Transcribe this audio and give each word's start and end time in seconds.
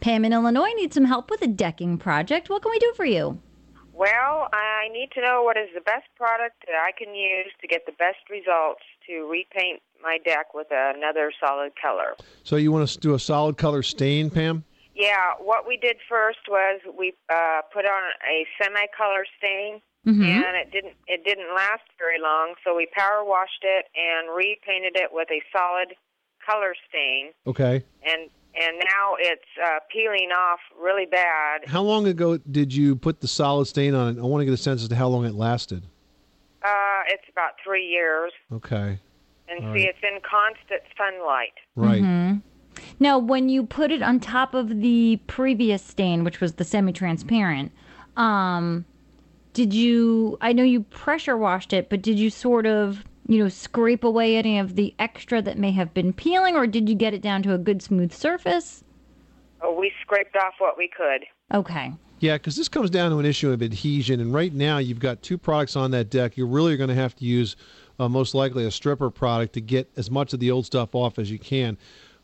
Pam 0.00 0.24
in 0.24 0.32
Illinois 0.32 0.72
needs 0.76 0.94
some 0.94 1.04
help 1.04 1.30
with 1.30 1.42
a 1.42 1.46
decking 1.46 1.98
project. 1.98 2.48
What 2.48 2.62
can 2.62 2.70
we 2.70 2.78
do 2.78 2.92
for 2.94 3.04
you? 3.04 3.40
Well, 3.92 4.48
I 4.52 4.88
need 4.92 5.10
to 5.14 5.20
know 5.20 5.42
what 5.42 5.56
is 5.56 5.68
the 5.74 5.80
best 5.80 6.06
product 6.16 6.54
that 6.66 6.76
I 6.80 6.92
can 6.96 7.14
use 7.14 7.50
to 7.60 7.66
get 7.66 7.84
the 7.84 7.92
best 7.92 8.18
results 8.30 8.82
to 9.08 9.28
repaint 9.28 9.82
my 10.00 10.18
deck 10.24 10.54
with 10.54 10.68
another 10.70 11.32
solid 11.40 11.72
color. 11.80 12.14
So 12.44 12.54
you 12.54 12.70
want 12.70 12.88
to 12.88 12.98
do 12.98 13.14
a 13.14 13.18
solid 13.18 13.56
color 13.56 13.82
stain, 13.82 14.30
Pam? 14.30 14.62
Yeah, 14.94 15.32
what 15.40 15.66
we 15.66 15.76
did 15.76 15.96
first 16.08 16.38
was 16.48 16.80
we 16.96 17.12
uh, 17.28 17.62
put 17.72 17.86
on 17.86 18.02
a 18.28 18.46
semi-color 18.62 19.24
stain, 19.38 19.80
Mhm. 20.06 20.24
and 20.24 20.56
it 20.56 20.70
didn't 20.70 20.94
it 21.08 21.24
didn't 21.24 21.52
last 21.54 21.82
very 21.98 22.20
long. 22.20 22.54
So 22.64 22.74
we 22.76 22.86
power 22.86 23.24
washed 23.24 23.62
it 23.64 23.86
and 23.96 24.34
repainted 24.34 24.94
it 24.96 25.12
with 25.12 25.28
a 25.30 25.42
solid 25.52 25.94
color 26.46 26.74
stain, 26.88 27.32
Okay. 27.48 27.82
and 28.04 28.30
and 28.60 28.76
now 28.78 29.14
it's 29.18 29.42
uh, 29.64 29.78
peeling 29.92 30.30
off 30.36 30.58
really 30.80 31.06
bad. 31.06 31.62
How 31.66 31.82
long 31.82 32.06
ago 32.06 32.38
did 32.38 32.74
you 32.74 32.96
put 32.96 33.20
the 33.20 33.28
solid 33.28 33.66
stain 33.66 33.94
on 33.94 34.16
it? 34.16 34.20
I 34.20 34.24
want 34.24 34.40
to 34.40 34.44
get 34.44 34.54
a 34.54 34.56
sense 34.56 34.82
as 34.82 34.88
to 34.88 34.96
how 34.96 35.08
long 35.08 35.24
it 35.24 35.34
lasted. 35.34 35.84
Uh, 36.62 37.02
it's 37.08 37.22
about 37.30 37.52
three 37.64 37.86
years, 37.86 38.32
Okay. 38.52 38.98
and 39.48 39.64
All 39.64 39.74
see, 39.74 39.84
right. 39.86 39.88
it's 39.88 39.98
in 40.02 40.18
constant 40.28 40.82
sunlight. 40.96 41.52
Right. 41.76 42.02
Mhm. 42.02 42.42
Now, 43.00 43.18
when 43.18 43.48
you 43.48 43.64
put 43.64 43.90
it 43.90 44.02
on 44.02 44.18
top 44.20 44.54
of 44.54 44.80
the 44.80 45.20
previous 45.26 45.82
stain, 45.82 46.24
which 46.24 46.40
was 46.40 46.54
the 46.54 46.64
semi-transparent, 46.64 47.72
um, 48.16 48.84
did 49.52 49.72
you? 49.72 50.36
I 50.40 50.52
know 50.52 50.62
you 50.64 50.82
pressure 50.82 51.36
washed 51.36 51.72
it, 51.72 51.88
but 51.88 52.02
did 52.02 52.18
you 52.18 52.30
sort 52.30 52.66
of, 52.66 53.04
you 53.28 53.38
know, 53.38 53.48
scrape 53.48 54.02
away 54.02 54.36
any 54.36 54.58
of 54.58 54.74
the 54.74 54.94
extra 54.98 55.40
that 55.42 55.58
may 55.58 55.70
have 55.70 55.92
been 55.92 56.12
peeling, 56.12 56.56
or 56.56 56.66
did 56.66 56.88
you 56.88 56.94
get 56.94 57.12
it 57.14 57.20
down 57.20 57.42
to 57.42 57.52
a 57.52 57.58
good 57.58 57.82
smooth 57.82 58.12
surface? 58.12 58.82
Oh, 59.60 59.78
we 59.78 59.92
scraped 60.00 60.34
off 60.34 60.54
what 60.58 60.78
we 60.78 60.88
could. 60.88 61.26
Okay. 61.54 61.92
Yeah, 62.20 62.34
because 62.36 62.56
this 62.56 62.68
comes 62.68 62.90
down 62.90 63.10
to 63.10 63.18
an 63.18 63.26
issue 63.26 63.52
of 63.52 63.62
adhesion, 63.62 64.20
and 64.20 64.32
right 64.32 64.52
now 64.52 64.78
you've 64.78 64.98
got 64.98 65.22
two 65.22 65.36
products 65.36 65.76
on 65.76 65.90
that 65.92 66.10
deck. 66.10 66.36
You're 66.36 66.46
really 66.46 66.76
going 66.76 66.88
to 66.88 66.94
have 66.94 67.14
to 67.16 67.24
use 67.24 67.54
uh, 68.00 68.08
most 68.08 68.34
likely 68.34 68.64
a 68.64 68.70
stripper 68.70 69.10
product 69.10 69.52
to 69.54 69.60
get 69.60 69.90
as 69.96 70.10
much 70.10 70.32
of 70.32 70.40
the 70.40 70.50
old 70.50 70.64
stuff 70.64 70.94
off 70.94 71.18
as 71.18 71.30
you 71.30 71.38
can. 71.38 71.76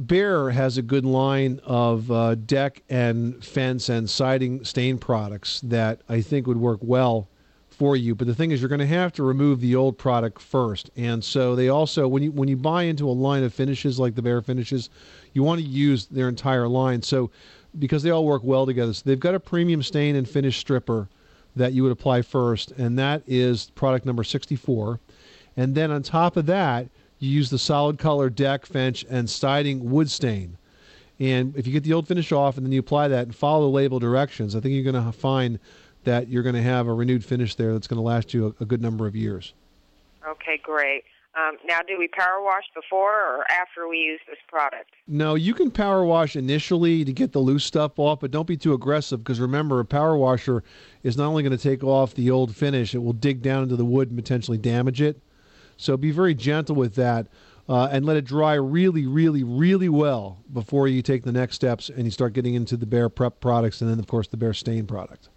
Behr 0.00 0.52
has 0.52 0.78
a 0.78 0.82
good 0.82 1.04
line 1.04 1.60
of 1.64 2.10
uh, 2.10 2.34
deck 2.34 2.82
and 2.88 3.44
fence 3.44 3.88
and 3.88 4.10
siding 4.10 4.64
stain 4.64 4.98
products 4.98 5.60
that 5.62 6.02
I 6.08 6.20
think 6.20 6.46
would 6.46 6.58
work 6.58 6.80
well 6.82 7.28
for 7.78 7.96
you. 7.96 8.14
But 8.14 8.26
the 8.26 8.34
thing 8.34 8.50
is, 8.50 8.60
you're 8.60 8.68
going 8.68 8.80
to 8.80 8.86
have 8.86 9.12
to 9.14 9.22
remove 9.22 9.60
the 9.60 9.76
old 9.76 9.96
product 9.96 10.40
first. 10.40 10.90
And 10.96 11.22
so 11.22 11.54
they 11.54 11.68
also, 11.68 12.08
when 12.08 12.22
you 12.22 12.32
when 12.32 12.48
you 12.48 12.56
buy 12.56 12.82
into 12.82 13.08
a 13.08 13.12
line 13.12 13.44
of 13.44 13.54
finishes 13.54 13.98
like 13.98 14.14
the 14.14 14.22
Behr 14.22 14.44
finishes, 14.44 14.90
you 15.32 15.42
want 15.42 15.60
to 15.60 15.66
use 15.66 16.06
their 16.06 16.28
entire 16.28 16.66
line. 16.66 17.00
So 17.02 17.30
because 17.78 18.02
they 18.02 18.10
all 18.10 18.24
work 18.24 18.42
well 18.44 18.66
together. 18.66 18.92
So 18.92 19.02
they've 19.04 19.20
got 19.20 19.34
a 19.34 19.40
premium 19.40 19.82
stain 19.82 20.16
and 20.16 20.28
finish 20.28 20.58
stripper 20.58 21.08
that 21.56 21.72
you 21.72 21.82
would 21.82 21.92
apply 21.92 22.22
first, 22.22 22.72
and 22.72 22.98
that 22.98 23.22
is 23.26 23.70
product 23.74 24.06
number 24.06 24.24
64. 24.24 25.00
And 25.56 25.74
then 25.74 25.90
on 25.90 26.02
top 26.02 26.36
of 26.36 26.46
that, 26.46 26.88
you 27.18 27.30
use 27.30 27.50
the 27.50 27.58
solid 27.58 27.98
color 27.98 28.30
deck, 28.30 28.64
fence, 28.64 29.04
and 29.08 29.28
siding 29.28 29.90
wood 29.90 30.10
stain. 30.10 30.56
And 31.18 31.56
if 31.56 31.66
you 31.66 31.72
get 31.72 31.82
the 31.82 31.92
old 31.92 32.06
finish 32.06 32.30
off 32.30 32.56
and 32.56 32.64
then 32.64 32.72
you 32.72 32.78
apply 32.78 33.08
that 33.08 33.24
and 33.24 33.34
follow 33.34 33.62
the 33.62 33.74
label 33.74 33.98
directions, 33.98 34.54
I 34.54 34.60
think 34.60 34.74
you're 34.74 34.90
going 34.92 35.04
to 35.04 35.12
find 35.12 35.58
that 36.04 36.28
you're 36.28 36.42
going 36.42 36.54
to 36.54 36.62
have 36.62 36.86
a 36.86 36.94
renewed 36.94 37.24
finish 37.24 37.54
there 37.54 37.72
that's 37.72 37.86
going 37.86 37.98
to 37.98 38.02
last 38.02 38.32
you 38.32 38.54
a, 38.58 38.62
a 38.62 38.66
good 38.66 38.82
number 38.82 39.06
of 39.06 39.14
years. 39.16 39.54
Okay, 40.26 40.58
great. 40.62 41.04
Um, 41.38 41.56
now, 41.64 41.80
do 41.86 41.96
we 41.98 42.08
power 42.08 42.42
wash 42.42 42.64
before 42.74 43.12
or 43.12 43.44
after 43.50 43.86
we 43.86 43.98
use 43.98 44.20
this 44.26 44.38
product? 44.48 44.90
No, 45.06 45.36
you 45.36 45.54
can 45.54 45.70
power 45.70 46.04
wash 46.04 46.34
initially 46.34 47.04
to 47.04 47.12
get 47.12 47.32
the 47.32 47.38
loose 47.38 47.64
stuff 47.64 47.98
off, 47.98 48.20
but 48.20 48.30
don't 48.30 48.46
be 48.46 48.56
too 48.56 48.72
aggressive 48.72 49.22
because 49.22 49.38
remember, 49.38 49.78
a 49.78 49.84
power 49.84 50.16
washer 50.16 50.64
is 51.04 51.16
not 51.16 51.26
only 51.26 51.42
going 51.42 51.56
to 51.56 51.62
take 51.62 51.84
off 51.84 52.14
the 52.14 52.30
old 52.30 52.56
finish, 52.56 52.94
it 52.94 52.98
will 52.98 53.12
dig 53.12 53.40
down 53.42 53.62
into 53.62 53.76
the 53.76 53.84
wood 53.84 54.08
and 54.08 54.18
potentially 54.18 54.58
damage 54.58 55.00
it. 55.00 55.20
So 55.76 55.96
be 55.96 56.10
very 56.10 56.34
gentle 56.34 56.74
with 56.74 56.96
that 56.96 57.28
uh, 57.68 57.88
and 57.92 58.04
let 58.04 58.16
it 58.16 58.24
dry 58.24 58.54
really, 58.54 59.06
really, 59.06 59.44
really 59.44 59.88
well 59.88 60.38
before 60.52 60.88
you 60.88 61.02
take 61.02 61.22
the 61.22 61.32
next 61.32 61.54
steps 61.54 61.88
and 61.88 62.04
you 62.04 62.10
start 62.10 62.32
getting 62.32 62.54
into 62.54 62.76
the 62.76 62.86
Behr 62.86 63.14
Prep 63.14 63.38
products 63.40 63.80
and 63.80 63.88
then, 63.88 63.98
of 63.98 64.06
course, 64.08 64.26
the 64.26 64.36
Behr 64.36 64.56
Stain 64.56 64.86
product. 64.86 65.28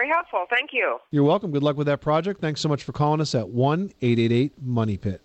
Very 0.00 0.08
helpful. 0.08 0.46
Thank 0.48 0.70
you. 0.72 0.96
You're 1.10 1.24
welcome. 1.24 1.50
Good 1.50 1.62
luck 1.62 1.76
with 1.76 1.86
that 1.88 2.00
project. 2.00 2.40
Thanks 2.40 2.62
so 2.62 2.70
much 2.70 2.84
for 2.84 2.92
calling 2.92 3.20
us 3.20 3.34
at 3.34 3.50
1 3.50 3.92
888 4.00 4.54
Money 4.62 4.96
Pit. 4.96 5.20